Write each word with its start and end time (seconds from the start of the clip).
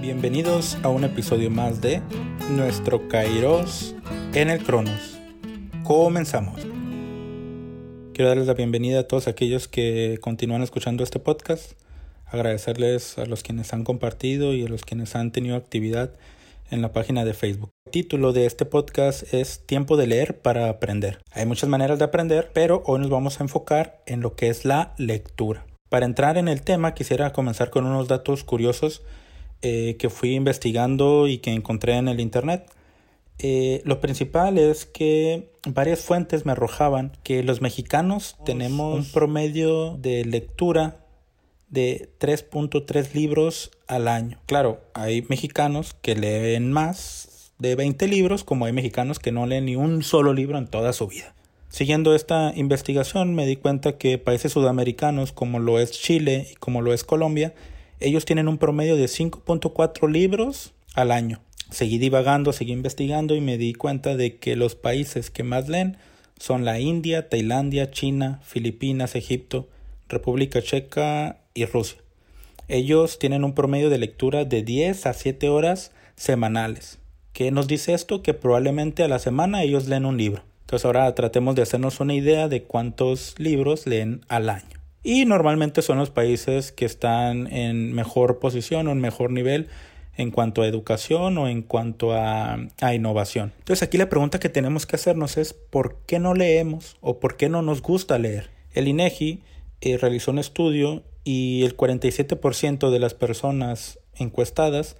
Bienvenidos 0.00 0.78
a 0.84 0.90
un 0.90 1.02
episodio 1.02 1.50
más 1.50 1.80
de 1.80 2.00
Nuestro 2.50 3.08
Kairos 3.08 3.96
en 4.32 4.48
el 4.48 4.62
Cronos. 4.62 5.18
Comenzamos. 5.82 6.60
Quiero 8.14 8.28
darles 8.28 8.46
la 8.46 8.54
bienvenida 8.54 9.00
a 9.00 9.08
todos 9.08 9.26
aquellos 9.26 9.66
que 9.66 10.20
continúan 10.20 10.62
escuchando 10.62 11.02
este 11.02 11.18
podcast. 11.18 11.72
Agradecerles 12.26 13.18
a 13.18 13.26
los 13.26 13.42
quienes 13.42 13.72
han 13.72 13.82
compartido 13.82 14.54
y 14.54 14.64
a 14.64 14.68
los 14.68 14.84
quienes 14.84 15.16
han 15.16 15.32
tenido 15.32 15.56
actividad 15.56 16.14
en 16.70 16.80
la 16.80 16.92
página 16.92 17.24
de 17.24 17.34
Facebook. 17.34 17.70
El 17.86 17.90
título 17.90 18.32
de 18.32 18.46
este 18.46 18.66
podcast 18.66 19.34
es 19.34 19.66
Tiempo 19.66 19.96
de 19.96 20.06
leer 20.06 20.40
para 20.40 20.68
aprender. 20.68 21.18
Hay 21.32 21.44
muchas 21.44 21.68
maneras 21.68 21.98
de 21.98 22.04
aprender, 22.04 22.52
pero 22.54 22.84
hoy 22.86 23.00
nos 23.00 23.10
vamos 23.10 23.40
a 23.40 23.42
enfocar 23.42 24.00
en 24.06 24.20
lo 24.20 24.36
que 24.36 24.48
es 24.48 24.64
la 24.64 24.94
lectura. 24.96 25.66
Para 25.88 26.06
entrar 26.06 26.38
en 26.38 26.46
el 26.46 26.62
tema 26.62 26.94
quisiera 26.94 27.32
comenzar 27.32 27.70
con 27.70 27.84
unos 27.84 28.06
datos 28.06 28.44
curiosos 28.44 29.02
eh, 29.62 29.96
que 29.98 30.10
fui 30.10 30.34
investigando 30.34 31.26
y 31.26 31.38
que 31.38 31.52
encontré 31.52 31.96
en 31.96 32.08
el 32.08 32.20
Internet. 32.20 32.70
Eh, 33.38 33.82
lo 33.84 34.00
principal 34.00 34.58
es 34.58 34.84
que 34.84 35.50
varias 35.66 36.00
fuentes 36.00 36.44
me 36.44 36.52
arrojaban 36.52 37.12
que 37.22 37.42
los 37.42 37.60
mexicanos 37.60 38.36
tenemos 38.44 38.98
un 38.98 39.12
promedio 39.12 39.96
de 39.96 40.24
lectura 40.24 41.04
de 41.68 42.10
3.3 42.18 43.14
libros 43.14 43.70
al 43.86 44.08
año. 44.08 44.40
Claro, 44.46 44.80
hay 44.94 45.22
mexicanos 45.22 45.94
que 46.00 46.16
leen 46.16 46.72
más 46.72 47.52
de 47.58 47.74
20 47.74 48.08
libros, 48.08 48.44
como 48.44 48.64
hay 48.66 48.72
mexicanos 48.72 49.18
que 49.18 49.32
no 49.32 49.46
leen 49.46 49.66
ni 49.66 49.76
un 49.76 50.02
solo 50.02 50.32
libro 50.32 50.58
en 50.58 50.66
toda 50.66 50.92
su 50.92 51.06
vida. 51.06 51.34
Siguiendo 51.68 52.14
esta 52.14 52.52
investigación 52.56 53.34
me 53.34 53.46
di 53.46 53.56
cuenta 53.56 53.98
que 53.98 54.18
países 54.18 54.52
sudamericanos 54.52 55.32
como 55.32 55.58
lo 55.58 55.78
es 55.78 55.92
Chile 55.92 56.48
y 56.50 56.54
como 56.54 56.80
lo 56.80 56.94
es 56.94 57.04
Colombia, 57.04 57.54
ellos 58.00 58.24
tienen 58.24 58.48
un 58.48 58.58
promedio 58.58 58.96
de 58.96 59.06
5.4 59.06 60.10
libros 60.10 60.72
al 60.94 61.10
año. 61.10 61.40
Seguí 61.70 61.98
divagando, 61.98 62.52
seguí 62.52 62.72
investigando 62.72 63.34
y 63.34 63.40
me 63.40 63.58
di 63.58 63.74
cuenta 63.74 64.16
de 64.16 64.36
que 64.36 64.56
los 64.56 64.74
países 64.74 65.30
que 65.30 65.42
más 65.42 65.68
leen 65.68 65.96
son 66.38 66.64
la 66.64 66.80
India, 66.80 67.28
Tailandia, 67.28 67.90
China, 67.90 68.40
Filipinas, 68.42 69.14
Egipto, 69.14 69.68
República 70.08 70.62
Checa 70.62 71.38
y 71.54 71.66
Rusia. 71.66 71.98
Ellos 72.68 73.18
tienen 73.18 73.44
un 73.44 73.54
promedio 73.54 73.90
de 73.90 73.98
lectura 73.98 74.44
de 74.44 74.62
10 74.62 75.06
a 75.06 75.12
7 75.12 75.48
horas 75.48 75.92
semanales. 76.16 76.98
¿Qué 77.32 77.50
nos 77.50 77.66
dice 77.66 77.94
esto? 77.94 78.22
Que 78.22 78.34
probablemente 78.34 79.02
a 79.02 79.08
la 79.08 79.18
semana 79.18 79.62
ellos 79.62 79.88
leen 79.88 80.06
un 80.06 80.16
libro. 80.16 80.42
Entonces 80.62 80.84
ahora 80.84 81.14
tratemos 81.14 81.54
de 81.54 81.62
hacernos 81.62 82.00
una 82.00 82.14
idea 82.14 82.48
de 82.48 82.62
cuántos 82.62 83.34
libros 83.38 83.86
leen 83.86 84.22
al 84.28 84.50
año. 84.50 84.77
Y 85.02 85.24
normalmente 85.24 85.82
son 85.82 85.98
los 85.98 86.10
países 86.10 86.72
que 86.72 86.84
están 86.84 87.52
en 87.52 87.92
mejor 87.92 88.38
posición 88.38 88.88
o 88.88 88.92
en 88.92 89.00
mejor 89.00 89.30
nivel 89.30 89.68
en 90.16 90.32
cuanto 90.32 90.62
a 90.62 90.66
educación 90.66 91.38
o 91.38 91.48
en 91.48 91.62
cuanto 91.62 92.12
a, 92.12 92.58
innovación. 92.92 93.52
Entonces 93.58 93.84
aquí 93.84 93.96
la 93.96 94.08
pregunta 94.08 94.40
que 94.40 94.48
tenemos 94.48 94.84
que 94.84 94.96
hacernos 94.96 95.36
es 95.36 95.54
¿por 95.54 95.98
qué 96.06 96.18
no 96.18 96.34
leemos 96.34 96.96
o 97.00 97.20
por 97.20 97.36
qué 97.36 97.48
no 97.48 97.62
nos 97.62 97.80
gusta 97.80 98.18
leer? 98.18 98.50
El 98.72 98.88
INEGI 98.88 99.42
eh, 99.80 99.96
realizó 99.96 100.32
un 100.32 100.40
estudio 100.40 101.04
y 101.22 101.62
el 101.62 101.76
47% 101.76 102.90
de 102.90 102.98
las 102.98 103.14
personas 103.14 104.00
encuestadas 104.16 104.96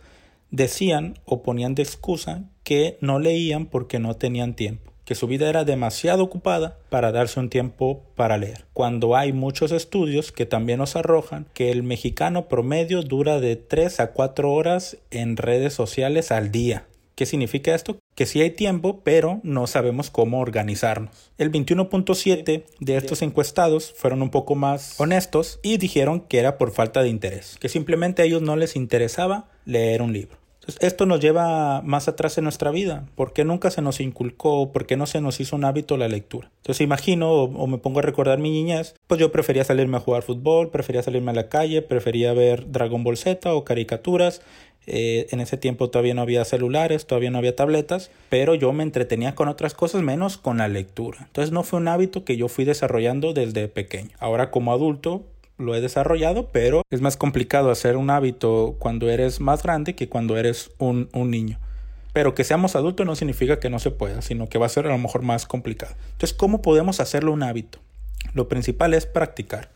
decían 0.50 1.18
o 1.24 1.42
ponían 1.42 1.74
de 1.74 1.82
excusa 1.82 2.44
que 2.62 2.96
no 3.00 3.18
leían 3.18 3.66
porque 3.66 3.98
no 3.98 4.14
tenían 4.14 4.54
tiempo 4.54 4.92
que 5.08 5.14
su 5.14 5.26
vida 5.26 5.48
era 5.48 5.64
demasiado 5.64 6.22
ocupada 6.22 6.76
para 6.90 7.12
darse 7.12 7.40
un 7.40 7.48
tiempo 7.48 8.02
para 8.14 8.36
leer. 8.36 8.66
Cuando 8.74 9.16
hay 9.16 9.32
muchos 9.32 9.72
estudios 9.72 10.32
que 10.32 10.44
también 10.44 10.80
nos 10.80 10.96
arrojan 10.96 11.46
que 11.54 11.70
el 11.70 11.82
mexicano 11.82 12.46
promedio 12.46 13.00
dura 13.00 13.40
de 13.40 13.56
3 13.56 14.00
a 14.00 14.12
4 14.12 14.52
horas 14.52 14.98
en 15.10 15.38
redes 15.38 15.72
sociales 15.72 16.30
al 16.30 16.52
día. 16.52 16.84
¿Qué 17.14 17.24
significa 17.24 17.74
esto? 17.74 17.98
Que 18.14 18.26
sí 18.26 18.42
hay 18.42 18.50
tiempo, 18.50 19.00
pero 19.02 19.40
no 19.44 19.66
sabemos 19.66 20.10
cómo 20.10 20.40
organizarnos. 20.40 21.32
El 21.38 21.50
21.7 21.52 22.64
de 22.78 22.96
estos 22.98 23.22
encuestados 23.22 23.94
fueron 23.96 24.20
un 24.20 24.28
poco 24.28 24.56
más 24.56 25.00
honestos 25.00 25.58
y 25.62 25.78
dijeron 25.78 26.20
que 26.20 26.38
era 26.38 26.58
por 26.58 26.70
falta 26.70 27.02
de 27.02 27.08
interés, 27.08 27.56
que 27.58 27.70
simplemente 27.70 28.20
a 28.20 28.24
ellos 28.26 28.42
no 28.42 28.56
les 28.56 28.76
interesaba 28.76 29.48
leer 29.64 30.02
un 30.02 30.12
libro 30.12 30.36
esto 30.80 31.06
nos 31.06 31.20
lleva 31.20 31.80
más 31.82 32.08
atrás 32.08 32.36
en 32.38 32.44
nuestra 32.44 32.70
vida. 32.70 33.06
¿Por 33.14 33.32
qué 33.32 33.44
nunca 33.44 33.70
se 33.70 33.82
nos 33.82 34.00
inculcó? 34.00 34.70
¿Por 34.70 34.86
qué 34.86 34.96
no 34.96 35.06
se 35.06 35.20
nos 35.20 35.40
hizo 35.40 35.56
un 35.56 35.64
hábito 35.64 35.96
la 35.96 36.08
lectura? 36.08 36.50
Entonces 36.58 36.82
imagino 36.82 37.32
o, 37.32 37.66
me 37.66 37.78
pongo 37.78 38.00
a 38.00 38.02
recordar 38.02 38.38
mi 38.38 38.50
niñez, 38.50 38.94
pues 39.06 39.18
yo 39.18 39.32
prefería 39.32 39.64
salirme 39.64 39.96
a 39.96 40.00
jugar 40.00 40.22
fútbol, 40.22 40.70
prefería 40.70 41.02
salirme 41.02 41.30
a 41.30 41.34
la 41.34 41.48
calle, 41.48 41.82
prefería 41.82 42.32
ver 42.34 42.70
Dragon 42.70 43.02
Ball 43.02 43.16
Z 43.16 43.52
o 43.54 43.64
caricaturas. 43.64 44.42
Eh, 44.90 45.26
en 45.32 45.40
ese 45.40 45.58
tiempo 45.58 45.90
todavía 45.90 46.14
no 46.14 46.22
había 46.22 46.44
celulares, 46.46 47.06
todavía 47.06 47.30
no 47.30 47.36
había 47.36 47.54
tabletas, 47.54 48.10
pero 48.30 48.54
yo 48.54 48.72
me 48.72 48.82
entretenía 48.82 49.34
con 49.34 49.48
otras 49.48 49.74
cosas 49.74 50.02
menos 50.02 50.38
con 50.38 50.58
la 50.58 50.68
lectura. 50.68 51.18
Entonces 51.26 51.52
no 51.52 51.62
fue 51.62 51.78
un 51.78 51.88
hábito 51.88 52.24
que 52.24 52.38
yo 52.38 52.48
fui 52.48 52.64
desarrollando 52.64 53.34
desde 53.34 53.68
pequeño. 53.68 54.10
Ahora 54.18 54.50
como 54.50 54.72
adulto 54.72 55.24
lo 55.58 55.74
he 55.74 55.80
desarrollado, 55.80 56.48
pero 56.48 56.82
es 56.90 57.00
más 57.00 57.16
complicado 57.16 57.70
hacer 57.70 57.96
un 57.96 58.10
hábito 58.10 58.76
cuando 58.78 59.10
eres 59.10 59.40
más 59.40 59.62
grande 59.62 59.94
que 59.94 60.08
cuando 60.08 60.36
eres 60.36 60.70
un, 60.78 61.08
niño. 61.12 61.58
Pero 62.12 62.34
que 62.34 62.44
seamos 62.44 62.76
adultos 62.76 63.04
no 63.06 63.16
significa 63.16 63.60
que 63.60 63.68
no 63.68 63.78
se 63.78 63.90
pueda, 63.90 64.22
sino 64.22 64.48
que 64.48 64.58
va 64.58 64.66
a 64.66 64.70
ser 64.70 64.86
a 64.86 64.90
lo 64.90 64.98
mejor 64.98 65.22
más 65.22 65.46
complicado. 65.46 65.94
Entonces, 66.12 66.36
¿cómo 66.36 66.62
podemos 66.62 67.00
hacerlo 67.00 67.32
un 67.32 67.42
hábito? 67.42 67.80
Lo 68.34 68.48
principal 68.48 68.94
es 68.94 69.06
practicar. 69.06 69.70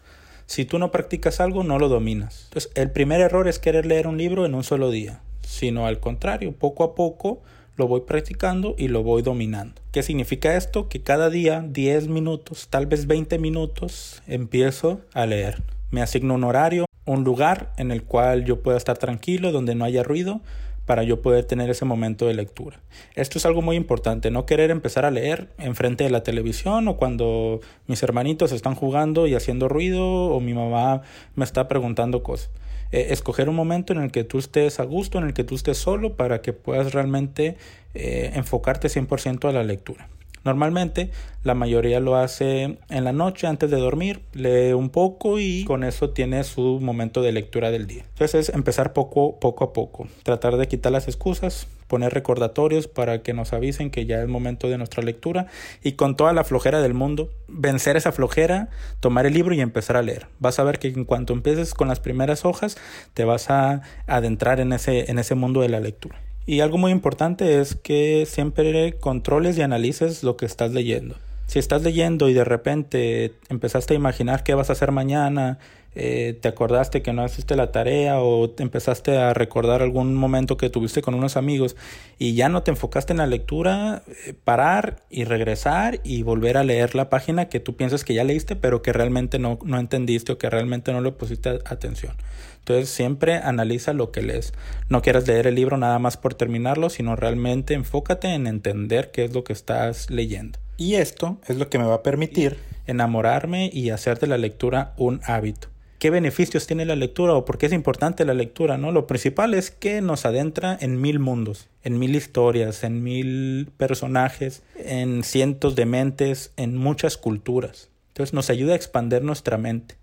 Si 0.46 0.64
tú 0.64 0.78
no 0.78 0.90
practicas 0.90 1.40
algo, 1.40 1.62
no 1.64 1.78
lo 1.78 1.88
dominas. 1.88 2.44
Entonces, 2.44 2.70
el 2.74 2.90
primer 2.90 3.20
error 3.20 3.48
es 3.48 3.58
querer 3.58 3.86
leer 3.86 4.06
un 4.06 4.18
libro 4.18 4.46
en 4.46 4.54
un 4.54 4.64
solo 4.64 4.90
día, 4.90 5.20
sino 5.42 5.86
al 5.86 6.00
contrario, 6.00 6.52
poco 6.52 6.84
a 6.84 6.94
poco 6.94 7.42
lo 7.76 7.88
voy 7.88 8.02
practicando 8.02 8.74
y 8.78 8.88
lo 8.88 9.02
voy 9.02 9.22
dominando. 9.22 9.80
¿Qué 9.92 10.02
significa 10.02 10.56
esto? 10.56 10.88
Que 10.88 11.02
cada 11.02 11.30
día 11.30 11.64
10 11.66 12.08
minutos, 12.08 12.68
tal 12.68 12.86
vez 12.86 13.06
20 13.06 13.38
minutos, 13.38 14.22
empiezo 14.26 15.00
a 15.14 15.26
leer. 15.26 15.62
Me 15.92 16.02
asigno 16.02 16.34
un 16.34 16.42
horario, 16.42 16.86
un 17.04 17.22
lugar 17.22 17.72
en 17.76 17.90
el 17.92 18.02
cual 18.02 18.44
yo 18.44 18.62
pueda 18.62 18.78
estar 18.78 18.96
tranquilo, 18.96 19.52
donde 19.52 19.74
no 19.74 19.84
haya 19.84 20.02
ruido, 20.02 20.40
para 20.86 21.02
yo 21.02 21.20
poder 21.20 21.44
tener 21.44 21.68
ese 21.68 21.84
momento 21.84 22.26
de 22.26 22.32
lectura. 22.32 22.80
Esto 23.14 23.38
es 23.38 23.44
algo 23.44 23.60
muy 23.60 23.76
importante, 23.76 24.30
no 24.30 24.46
querer 24.46 24.70
empezar 24.70 25.04
a 25.04 25.10
leer 25.10 25.50
enfrente 25.58 26.04
de 26.04 26.10
la 26.10 26.22
televisión 26.22 26.88
o 26.88 26.96
cuando 26.96 27.60
mis 27.86 28.02
hermanitos 28.02 28.52
están 28.52 28.74
jugando 28.74 29.26
y 29.26 29.34
haciendo 29.34 29.68
ruido 29.68 30.02
o 30.04 30.40
mi 30.40 30.54
mamá 30.54 31.02
me 31.34 31.44
está 31.44 31.68
preguntando 31.68 32.22
cosas. 32.22 32.50
Eh, 32.90 33.08
escoger 33.10 33.50
un 33.50 33.54
momento 33.54 33.92
en 33.92 34.00
el 34.00 34.10
que 34.10 34.24
tú 34.24 34.38
estés 34.38 34.80
a 34.80 34.84
gusto, 34.84 35.18
en 35.18 35.24
el 35.24 35.34
que 35.34 35.44
tú 35.44 35.54
estés 35.54 35.76
solo 35.76 36.16
para 36.16 36.40
que 36.40 36.54
puedas 36.54 36.92
realmente 36.94 37.56
eh, 37.94 38.32
enfocarte 38.34 38.88
100% 38.88 39.46
a 39.48 39.52
la 39.52 39.62
lectura. 39.62 40.08
Normalmente 40.44 41.10
la 41.44 41.54
mayoría 41.54 42.00
lo 42.00 42.16
hace 42.16 42.78
en 42.88 43.04
la 43.04 43.12
noche 43.12 43.46
antes 43.46 43.70
de 43.70 43.76
dormir, 43.76 44.22
lee 44.32 44.72
un 44.72 44.90
poco 44.90 45.38
y 45.38 45.64
con 45.64 45.84
eso 45.84 46.10
tiene 46.10 46.44
su 46.44 46.78
momento 46.80 47.22
de 47.22 47.32
lectura 47.32 47.70
del 47.70 47.86
día. 47.86 48.04
Entonces 48.08 48.48
es 48.48 48.54
empezar 48.54 48.92
poco, 48.92 49.38
poco 49.40 49.64
a 49.64 49.72
poco, 49.72 50.08
tratar 50.22 50.56
de 50.56 50.68
quitar 50.68 50.92
las 50.92 51.08
excusas, 51.08 51.66
poner 51.86 52.14
recordatorios 52.14 52.88
para 52.88 53.22
que 53.22 53.34
nos 53.34 53.52
avisen 53.52 53.90
que 53.90 54.06
ya 54.06 54.22
es 54.22 54.28
momento 54.28 54.68
de 54.68 54.78
nuestra 54.78 55.02
lectura 55.02 55.46
y 55.82 55.92
con 55.92 56.16
toda 56.16 56.32
la 56.32 56.44
flojera 56.44 56.80
del 56.80 56.94
mundo, 56.94 57.30
vencer 57.48 57.96
esa 57.96 58.12
flojera, 58.12 58.70
tomar 59.00 59.26
el 59.26 59.34
libro 59.34 59.54
y 59.54 59.60
empezar 59.60 59.96
a 59.96 60.02
leer. 60.02 60.26
Vas 60.38 60.58
a 60.58 60.64
ver 60.64 60.78
que 60.78 60.88
en 60.88 61.04
cuanto 61.04 61.32
empieces 61.32 61.74
con 61.74 61.88
las 61.88 62.00
primeras 62.00 62.44
hojas, 62.44 62.78
te 63.14 63.24
vas 63.24 63.50
a 63.50 63.82
adentrar 64.06 64.60
en 64.60 64.72
ese, 64.72 65.10
en 65.10 65.18
ese 65.18 65.34
mundo 65.34 65.60
de 65.60 65.68
la 65.68 65.80
lectura. 65.80 66.20
Y 66.46 66.60
algo 66.60 66.78
muy 66.78 66.90
importante 66.90 67.60
es 67.60 67.76
que 67.76 68.26
siempre 68.26 68.94
controles 68.94 69.56
y 69.56 69.62
analices 69.62 70.24
lo 70.24 70.36
que 70.36 70.46
estás 70.46 70.72
leyendo. 70.72 71.16
Si 71.46 71.58
estás 71.58 71.82
leyendo 71.82 72.28
y 72.28 72.34
de 72.34 72.44
repente 72.44 73.34
empezaste 73.48 73.94
a 73.94 73.96
imaginar 73.96 74.42
qué 74.42 74.54
vas 74.54 74.70
a 74.70 74.72
hacer 74.72 74.90
mañana, 74.90 75.58
eh, 75.94 76.38
te 76.40 76.48
acordaste 76.48 77.02
que 77.02 77.12
no 77.12 77.24
hiciste 77.24 77.54
la 77.54 77.70
tarea 77.70 78.20
o 78.20 78.48
te 78.48 78.62
empezaste 78.62 79.18
a 79.18 79.34
recordar 79.34 79.82
algún 79.82 80.14
momento 80.14 80.56
que 80.56 80.70
tuviste 80.70 81.02
con 81.02 81.14
unos 81.14 81.36
amigos 81.36 81.76
y 82.18 82.34
ya 82.34 82.48
no 82.48 82.62
te 82.62 82.70
enfocaste 82.70 83.12
en 83.12 83.18
la 83.18 83.26
lectura, 83.26 84.02
eh, 84.26 84.34
parar 84.44 85.02
y 85.10 85.24
regresar 85.24 86.00
y 86.02 86.22
volver 86.22 86.56
a 86.56 86.64
leer 86.64 86.94
la 86.94 87.10
página 87.10 87.48
que 87.48 87.60
tú 87.60 87.76
piensas 87.76 88.04
que 88.04 88.14
ya 88.14 88.24
leíste 88.24 88.56
pero 88.56 88.80
que 88.80 88.92
realmente 88.92 89.38
no, 89.38 89.58
no 89.64 89.78
entendiste 89.78 90.32
o 90.32 90.38
que 90.38 90.48
realmente 90.48 90.92
no 90.92 91.00
le 91.00 91.12
pusiste 91.12 91.58
atención. 91.66 92.14
Entonces 92.60 92.90
siempre 92.90 93.36
analiza 93.36 93.92
lo 93.92 94.12
que 94.12 94.22
lees. 94.22 94.54
No 94.88 95.02
quieras 95.02 95.26
leer 95.26 95.48
el 95.48 95.56
libro 95.56 95.76
nada 95.76 95.98
más 95.98 96.16
por 96.16 96.34
terminarlo, 96.34 96.90
sino 96.90 97.16
realmente 97.16 97.74
enfócate 97.74 98.28
en 98.28 98.46
entender 98.46 99.10
qué 99.10 99.24
es 99.24 99.34
lo 99.34 99.42
que 99.42 99.52
estás 99.52 100.10
leyendo. 100.10 100.60
Y 100.76 100.94
esto 100.94 101.38
es 101.48 101.56
lo 101.56 101.68
que 101.68 101.78
me 101.78 101.84
va 101.84 101.96
a 101.96 102.02
permitir 102.02 102.58
enamorarme 102.86 103.68
y 103.72 103.90
hacer 103.90 104.18
de 104.20 104.28
la 104.28 104.38
lectura 104.38 104.94
un 104.96 105.20
hábito. 105.24 105.71
¿Qué 106.02 106.10
beneficios 106.10 106.66
tiene 106.66 106.84
la 106.84 106.96
lectura 106.96 107.34
o 107.34 107.44
por 107.44 107.58
qué 107.58 107.66
es 107.66 107.72
importante 107.72 108.24
la 108.24 108.34
lectura? 108.34 108.76
¿no? 108.76 108.90
Lo 108.90 109.06
principal 109.06 109.54
es 109.54 109.70
que 109.70 110.00
nos 110.00 110.26
adentra 110.26 110.76
en 110.80 111.00
mil 111.00 111.20
mundos, 111.20 111.68
en 111.84 111.96
mil 111.96 112.16
historias, 112.16 112.82
en 112.82 113.04
mil 113.04 113.70
personajes, 113.76 114.64
en 114.74 115.22
cientos 115.22 115.76
de 115.76 115.86
mentes, 115.86 116.52
en 116.56 116.76
muchas 116.76 117.16
culturas. 117.16 117.88
Entonces 118.08 118.34
nos 118.34 118.50
ayuda 118.50 118.72
a 118.72 118.74
expander 118.74 119.22
nuestra 119.22 119.58
mente. 119.58 119.94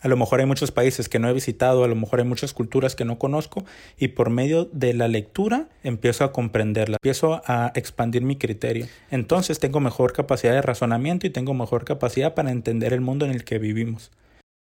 A 0.00 0.08
lo 0.08 0.16
mejor 0.16 0.40
hay 0.40 0.46
muchos 0.46 0.72
países 0.72 1.08
que 1.08 1.20
no 1.20 1.28
he 1.28 1.32
visitado, 1.32 1.84
a 1.84 1.88
lo 1.88 1.94
mejor 1.94 2.18
hay 2.18 2.26
muchas 2.26 2.52
culturas 2.52 2.96
que 2.96 3.04
no 3.04 3.20
conozco 3.20 3.64
y 3.96 4.08
por 4.08 4.30
medio 4.30 4.64
de 4.72 4.92
la 4.92 5.06
lectura 5.06 5.68
empiezo 5.84 6.24
a 6.24 6.32
comprenderla, 6.32 6.96
empiezo 6.96 7.42
a 7.46 7.70
expandir 7.76 8.22
mi 8.22 8.34
criterio. 8.34 8.88
Entonces 9.12 9.60
tengo 9.60 9.78
mejor 9.78 10.14
capacidad 10.14 10.52
de 10.52 10.62
razonamiento 10.62 11.28
y 11.28 11.30
tengo 11.30 11.54
mejor 11.54 11.84
capacidad 11.84 12.34
para 12.34 12.50
entender 12.50 12.92
el 12.92 13.02
mundo 13.02 13.24
en 13.24 13.30
el 13.30 13.44
que 13.44 13.60
vivimos. 13.60 14.10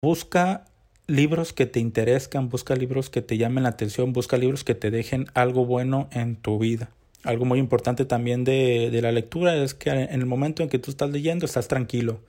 Busca 0.03 0.65
libros 1.12 1.53
que 1.53 1.67
te 1.67 1.81
interesen, 1.81 2.49
busca 2.49 2.75
libros 2.75 3.11
que 3.11 3.23
te 3.23 3.37
llamen 3.37 3.64
la 3.64 3.70
atención, 3.70 4.12
busca 4.12 4.37
libros 4.37 4.64
que 4.64 4.75
te 4.75 4.91
dejen 4.91 5.26
algo 5.35 5.67
bueno 5.67 6.09
en 6.12 6.37
tu 6.37 6.59
vida. 6.59 6.91
Algo 7.25 7.44
muy 7.44 7.59
importante 7.59 8.05
también 8.05 8.44
de, 8.44 8.91
de 8.91 9.03
la 9.03 9.12
lectura 9.12 9.55
es 9.56 9.75
que 9.75 9.91
en 9.91 10.20
el 10.20 10.26
momento 10.26 10.62
en 10.62 10.69
que 10.69 10.79
tú 10.79 10.91
estás 10.91 11.11
leyendo 11.11 11.47
estás 11.47 11.69
tranquilo 11.69 12.20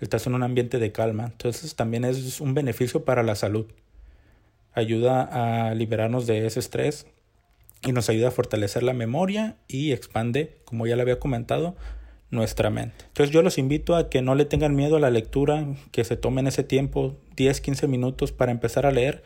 estás 0.00 0.26
en 0.26 0.34
un 0.34 0.42
ambiente 0.42 0.78
de 0.78 0.92
calma. 0.92 1.24
Entonces 1.26 1.74
también 1.74 2.04
es 2.04 2.40
un 2.40 2.54
beneficio 2.54 3.04
para 3.04 3.22
la 3.22 3.34
salud. 3.34 3.66
Ayuda 4.72 5.68
a 5.68 5.74
liberarnos 5.74 6.26
de 6.26 6.46
ese 6.46 6.60
estrés 6.60 7.06
y 7.82 7.92
nos 7.92 8.08
ayuda 8.08 8.28
a 8.28 8.32
fortalecer 8.32 8.82
la 8.82 8.92
memoria 8.92 9.56
y 9.68 9.92
expande, 9.92 10.58
como 10.64 10.86
ya 10.86 10.96
le 10.96 11.02
había 11.02 11.18
comentado, 11.18 11.76
nuestra 12.30 12.70
mente. 12.70 13.04
Entonces 13.06 13.32
yo 13.32 13.42
los 13.42 13.58
invito 13.58 13.96
a 13.96 14.08
que 14.08 14.22
no 14.22 14.34
le 14.34 14.44
tengan 14.44 14.74
miedo 14.74 14.96
a 14.96 15.00
la 15.00 15.10
lectura, 15.10 15.66
que 15.90 16.04
se 16.04 16.16
tomen 16.16 16.46
ese 16.46 16.64
tiempo, 16.64 17.16
10, 17.36 17.60
15 17.60 17.88
minutos 17.88 18.32
para 18.32 18.52
empezar 18.52 18.86
a 18.86 18.92
leer 18.92 19.22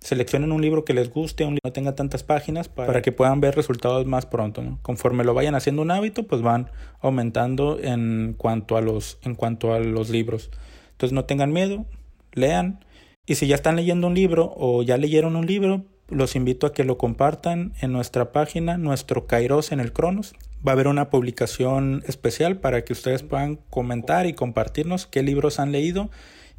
seleccionen 0.00 0.50
un 0.50 0.62
libro 0.62 0.84
que 0.84 0.94
les 0.94 1.10
guste, 1.10 1.44
un 1.44 1.50
libro 1.50 1.60
que 1.62 1.68
no 1.68 1.72
tenga 1.72 1.94
tantas 1.94 2.22
páginas 2.22 2.68
para, 2.68 3.02
que 3.02 3.12
puedan 3.12 3.40
ver 3.40 3.54
resultados 3.54 4.06
más 4.06 4.26
pronto. 4.26 4.78
Conforme 4.82 5.24
lo 5.24 5.34
vayan 5.34 5.54
haciendo 5.54 5.82
un 5.82 5.90
hábito, 5.90 6.24
pues 6.24 6.42
van 6.42 6.70
aumentando 7.00 7.78
en 7.80 8.34
cuanto 8.36 8.76
a 8.76 8.80
los, 8.80 9.18
en 9.22 9.34
cuanto 9.34 9.72
a 9.74 9.78
los 9.78 10.08
libros. 10.08 10.50
Entonces 10.92 11.12
no 11.12 11.24
tengan 11.26 11.52
miedo, 11.52 11.84
lean. 12.32 12.84
Y 13.26 13.34
si 13.36 13.46
ya 13.46 13.54
están 13.54 13.76
leyendo 13.76 14.06
un 14.06 14.14
libro 14.14 14.52
o 14.56 14.82
ya 14.82 14.96
leyeron 14.96 15.36
un 15.36 15.46
libro, 15.46 15.84
los 16.08 16.34
invito 16.34 16.66
a 16.66 16.72
que 16.72 16.82
lo 16.82 16.98
compartan 16.98 17.74
en 17.80 17.92
nuestra 17.92 18.32
página, 18.32 18.78
nuestro 18.78 19.26
Kairos 19.26 19.70
en 19.70 19.80
el 19.80 19.92
Cronos. 19.92 20.34
Va 20.66 20.72
a 20.72 20.74
haber 20.74 20.88
una 20.88 21.10
publicación 21.10 22.02
especial 22.06 22.58
para 22.58 22.84
que 22.84 22.92
ustedes 22.92 23.22
puedan 23.22 23.56
comentar 23.70 24.26
y 24.26 24.34
compartirnos 24.34 25.06
qué 25.06 25.22
libros 25.22 25.58
han 25.58 25.72
leído 25.72 26.10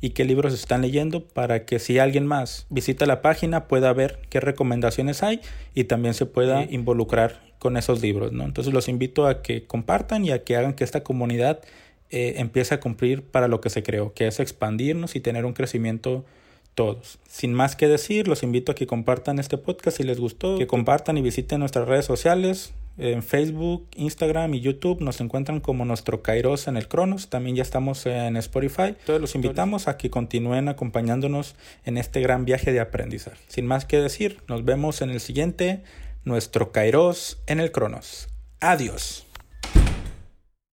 y 0.01 0.11
qué 0.11 0.25
libros 0.25 0.53
están 0.53 0.81
leyendo 0.81 1.23
para 1.27 1.65
que 1.65 1.77
si 1.77 1.99
alguien 1.99 2.25
más 2.25 2.65
visita 2.69 3.05
la 3.05 3.21
página 3.21 3.67
pueda 3.67 3.93
ver 3.93 4.19
qué 4.29 4.39
recomendaciones 4.39 5.21
hay 5.21 5.41
y 5.75 5.83
también 5.83 6.15
se 6.15 6.25
pueda 6.25 6.63
involucrar 6.63 7.51
con 7.59 7.77
esos 7.77 8.01
libros. 8.01 8.31
¿no? 8.31 8.43
Entonces 8.43 8.73
los 8.73 8.89
invito 8.89 9.27
a 9.27 9.43
que 9.43 9.67
compartan 9.67 10.25
y 10.25 10.31
a 10.31 10.43
que 10.43 10.57
hagan 10.57 10.73
que 10.73 10.83
esta 10.83 11.03
comunidad 11.03 11.61
eh, 12.09 12.33
empiece 12.37 12.73
a 12.73 12.79
cumplir 12.79 13.21
para 13.23 13.47
lo 13.47 13.61
que 13.61 13.69
se 13.69 13.83
creó, 13.83 14.13
que 14.13 14.27
es 14.27 14.39
expandirnos 14.39 15.15
y 15.15 15.19
tener 15.19 15.45
un 15.45 15.53
crecimiento 15.53 16.25
todos. 16.73 17.19
Sin 17.27 17.53
más 17.53 17.75
que 17.75 17.87
decir, 17.87 18.27
los 18.27 18.43
invito 18.43 18.71
a 18.71 18.75
que 18.75 18.87
compartan 18.87 19.39
este 19.39 19.57
podcast 19.57 19.97
si 19.97 20.03
les 20.03 20.19
gustó, 20.19 20.57
que 20.57 20.67
compartan 20.67 21.17
y 21.17 21.21
visiten 21.21 21.59
nuestras 21.59 21.87
redes 21.87 22.05
sociales. 22.05 22.73
En 22.97 23.23
Facebook, 23.23 23.87
Instagram 23.95 24.53
y 24.53 24.61
YouTube 24.61 25.01
nos 25.01 25.21
encuentran 25.21 25.59
como 25.59 25.85
nuestro 25.85 26.21
Kairos 26.21 26.67
en 26.67 26.77
el 26.77 26.87
Cronos. 26.87 27.29
También 27.29 27.55
ya 27.55 27.63
estamos 27.63 28.05
en 28.05 28.37
Spotify. 28.37 28.95
Entonces 28.99 29.21
los 29.21 29.35
invitamos 29.35 29.87
a 29.87 29.97
que 29.97 30.09
continúen 30.09 30.67
acompañándonos 30.67 31.55
en 31.85 31.97
este 31.97 32.21
gran 32.21 32.45
viaje 32.45 32.71
de 32.71 32.79
aprendizaje. 32.79 33.37
Sin 33.47 33.65
más 33.65 33.85
que 33.85 33.99
decir, 33.99 34.41
nos 34.47 34.65
vemos 34.65 35.01
en 35.01 35.09
el 35.09 35.19
siguiente, 35.19 35.83
nuestro 36.25 36.71
Kairos 36.71 37.41
en 37.47 37.59
el 37.59 37.71
Cronos. 37.71 38.27
Adiós. 38.59 39.25